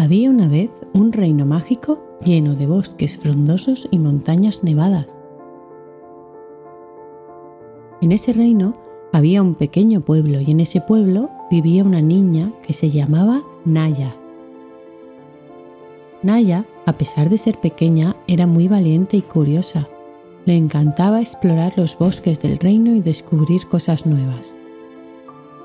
[0.00, 5.18] Había una vez un reino mágico lleno de bosques frondosos y montañas nevadas.
[8.00, 8.76] En ese reino
[9.12, 14.14] había un pequeño pueblo y en ese pueblo vivía una niña que se llamaba Naya.
[16.22, 19.88] Naya, a pesar de ser pequeña, era muy valiente y curiosa.
[20.44, 24.56] Le encantaba explorar los bosques del reino y descubrir cosas nuevas.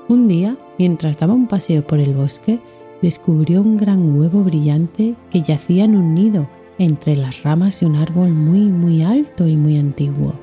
[0.08, 2.58] Un día, mientras daba un paseo por el bosque,
[3.02, 6.48] descubrió un gran huevo brillante que yacía en un nido
[6.78, 10.34] entre las ramas de un árbol muy muy alto y muy antiguo.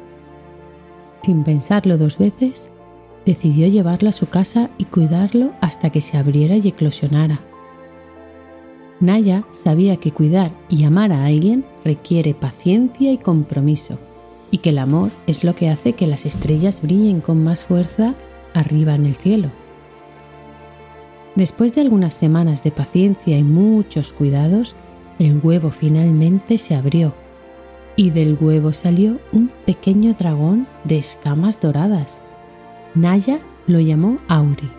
[1.24, 2.70] Sin pensarlo dos veces,
[3.26, 7.40] decidió llevarlo a su casa y cuidarlo hasta que se abriera y eclosionara.
[9.00, 13.98] Naya sabía que cuidar y amar a alguien requiere paciencia y compromiso,
[14.52, 18.14] y que el amor es lo que hace que las estrellas brillen con más fuerza
[18.54, 19.50] arriba en el cielo.
[21.36, 24.76] Después de algunas semanas de paciencia y muchos cuidados,
[25.18, 27.14] el huevo finalmente se abrió
[27.96, 32.22] y del huevo salió un pequeño dragón de escamas doradas.
[32.96, 34.70] Naya lo llamó Auri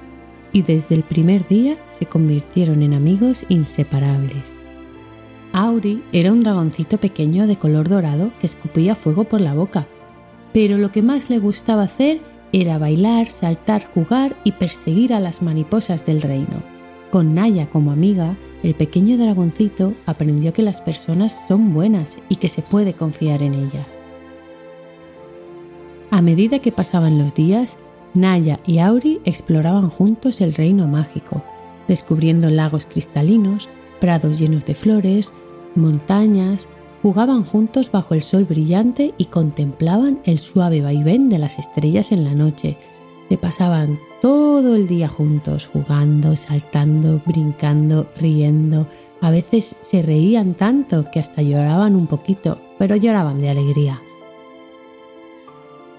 [0.52, 4.60] y desde el primer día se convirtieron en amigos inseparables.
[5.52, 9.86] Auri era un dragoncito pequeño de color dorado que escupía fuego por la boca,
[10.52, 12.20] pero lo que más le gustaba hacer
[12.52, 16.62] era bailar, saltar, jugar y perseguir a las mariposas del reino.
[17.10, 22.48] Con Naya como amiga, el pequeño dragoncito aprendió que las personas son buenas y que
[22.48, 23.86] se puede confiar en ellas.
[26.10, 27.78] A medida que pasaban los días,
[28.14, 31.42] Naya y Auri exploraban juntos el reino mágico,
[31.88, 35.32] descubriendo lagos cristalinos, prados llenos de flores,
[35.74, 36.68] montañas,
[37.02, 42.22] Jugaban juntos bajo el sol brillante y contemplaban el suave vaivén de las estrellas en
[42.22, 42.76] la noche.
[43.28, 48.86] Se pasaban todo el día juntos, jugando, saltando, brincando, riendo.
[49.20, 54.00] A veces se reían tanto que hasta lloraban un poquito, pero lloraban de alegría.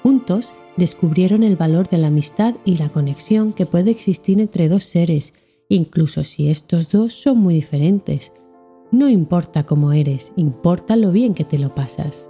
[0.04, 4.86] Juntos descubrieron el valor de la amistad y la conexión que puede existir entre dos
[4.86, 5.34] seres,
[5.68, 8.32] incluso si estos dos son muy diferentes.
[8.94, 12.30] No importa cómo eres, importa lo bien que te lo pasas.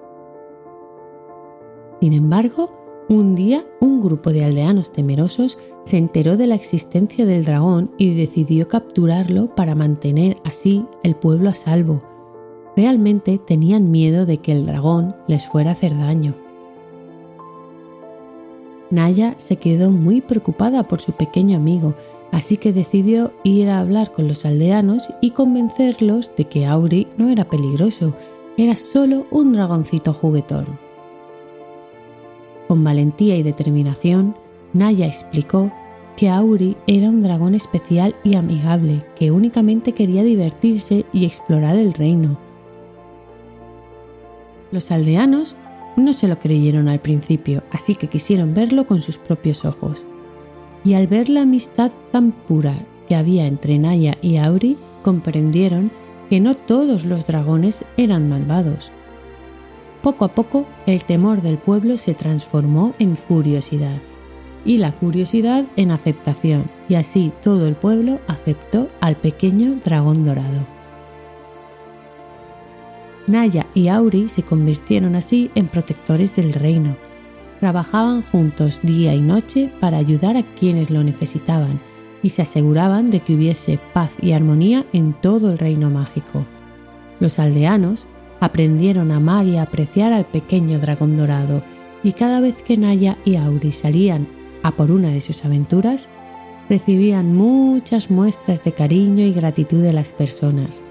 [1.99, 2.73] Sin embargo,
[3.09, 8.15] un día un grupo de aldeanos temerosos se enteró de la existencia del dragón y
[8.15, 12.01] decidió capturarlo para mantener así el pueblo a salvo.
[12.77, 16.33] Realmente tenían miedo de que el dragón les fuera a hacer daño.
[18.89, 21.93] Naya se quedó muy preocupada por su pequeño amigo
[22.33, 27.29] así que decidió ir a hablar con los aldeanos y convencerlos de que Auri no
[27.29, 28.15] era peligroso,
[28.57, 30.79] era solo un dragoncito juguetón.
[32.67, 34.35] Con valentía y determinación,
[34.73, 35.71] Naya explicó
[36.17, 41.93] que Auri era un dragón especial y amigable que únicamente quería divertirse y explorar el
[41.93, 42.39] reino.
[44.71, 45.55] Los aldeanos
[45.97, 50.03] no se lo creyeron al principio, así que quisieron verlo con sus propios ojos
[50.83, 52.75] y al ver la amistad tan pura
[53.07, 55.91] que había entre Naya y Auri, comprendieron
[56.29, 58.91] que no todos los dragones eran malvados.
[60.01, 63.97] Poco a poco el temor del pueblo se transformó en curiosidad
[64.65, 70.65] y la curiosidad en aceptación y así todo el pueblo aceptó al pequeño dragón dorado.
[73.27, 76.97] Naya y Auri se convirtieron así en protectores del reino
[77.63, 81.79] trabajaban juntos día y noche para ayudar a quienes lo necesitaban
[82.21, 86.43] y se aseguraban de que hubiese paz y armonía en todo el reino mágico.
[87.21, 88.05] Los aldeanos
[88.41, 91.63] aprendieron a amar y a apreciar al pequeño dragón dorado
[92.03, 94.27] y cada vez que Naya y Auri salían
[94.61, 96.09] a por una de sus aventuras,
[96.69, 100.83] recibían muchas muestras de cariño y gratitud de las personas.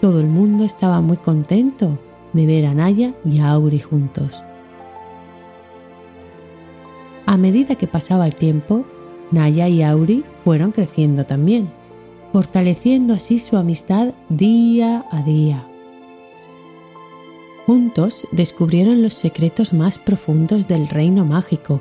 [0.00, 1.98] Todo el mundo estaba muy contento
[2.32, 4.44] de ver a Naya y a Auri juntos.
[7.34, 8.84] A medida que pasaba el tiempo,
[9.32, 11.68] Naya y Auri fueron creciendo también,
[12.32, 15.66] fortaleciendo así su amistad día a día.
[17.66, 21.80] Juntos descubrieron los secretos más profundos del reino mágico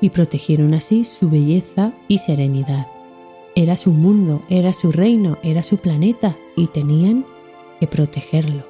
[0.00, 2.86] y protegieron así su belleza y serenidad.
[3.54, 7.26] Era su mundo, era su reino, era su planeta y tenían
[7.80, 8.64] que protegerlo.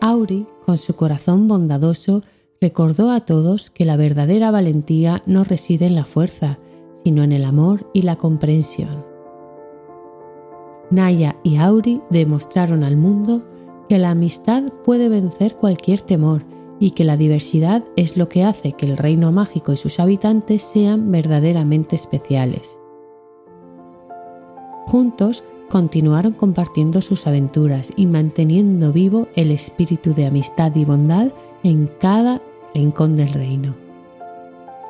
[0.00, 2.22] Auri, con su corazón bondadoso,
[2.60, 6.58] recordó a todos que la verdadera valentía no reside en la fuerza,
[7.04, 9.04] sino en el amor y la comprensión.
[10.90, 13.42] Naya y Auri demostraron al mundo
[13.88, 16.42] que la amistad puede vencer cualquier temor
[16.78, 20.62] y que la diversidad es lo que hace que el reino mágico y sus habitantes
[20.62, 22.78] sean verdaderamente especiales.
[24.86, 31.88] Juntos continuaron compartiendo sus aventuras y manteniendo vivo el espíritu de amistad y bondad en
[32.00, 32.40] cada
[32.74, 33.74] rincón del reino.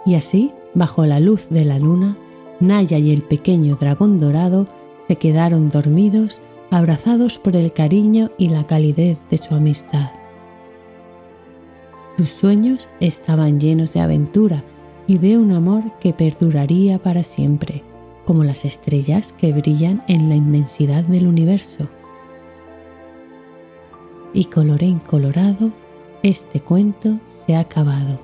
[0.07, 2.17] Y así, bajo la luz de la luna,
[2.61, 4.67] Naya y el pequeño dragón dorado
[5.09, 6.41] se quedaron dormidos,
[6.71, 10.11] abrazados por el cariño y la calidez de su amistad.
[12.17, 14.63] Sus sueños estaban llenos de aventura
[15.07, 17.83] y de un amor que perduraría para siempre
[18.31, 21.89] como las estrellas que brillan en la inmensidad del universo.
[24.33, 25.73] Y colorín colorado,
[26.23, 28.21] este cuento se ha acabado.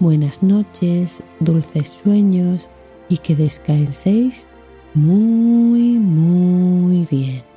[0.00, 2.68] Buenas noches, dulces sueños
[3.08, 4.46] y que descanséis
[4.94, 7.51] muy, muy bien.